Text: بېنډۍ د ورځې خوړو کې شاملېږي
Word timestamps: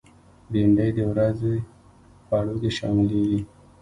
بېنډۍ 0.51 0.89
د 0.97 0.99
ورځې 1.11 1.55
خوړو 2.25 2.55
کې 2.61 2.69
شاملېږي 2.77 3.39